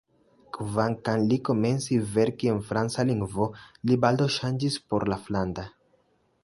Kvankam 0.55 1.25
li 1.31 1.37
komenci 1.49 1.97
verki 2.15 2.49
en 2.55 2.63
franca 2.71 3.07
lingvo, 3.11 3.49
li 3.91 4.01
baldaŭ 4.07 4.31
ŝanĝis 4.39 4.81
por 4.93 5.09
la 5.13 5.21
flandra. 5.29 5.71